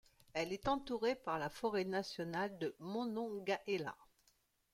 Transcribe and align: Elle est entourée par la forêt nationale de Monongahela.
Elle 0.33 0.51
est 0.51 0.67
entourée 0.67 1.13
par 1.13 1.37
la 1.37 1.47
forêt 1.47 1.85
nationale 1.85 2.57
de 2.57 2.75
Monongahela. 2.79 3.95